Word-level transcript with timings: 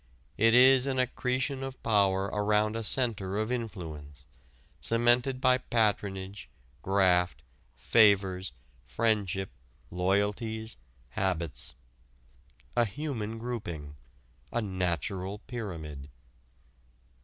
It 0.35 0.55
is 0.55 0.87
an 0.87 0.97
accretion 0.97 1.61
of 1.61 1.83
power 1.83 2.23
around 2.33 2.75
a 2.75 2.81
center 2.81 3.37
of 3.37 3.51
influence, 3.51 4.25
cemented 4.79 5.39
by 5.39 5.59
patronage, 5.59 6.49
graft, 6.81 7.43
favors, 7.75 8.51
friendship, 8.83 9.51
loyalties, 9.91 10.75
habits, 11.09 11.75
a 12.75 12.83
human 12.85 13.37
grouping, 13.37 13.95
a 14.51 14.59
natural 14.59 15.37
pyramid. 15.45 16.09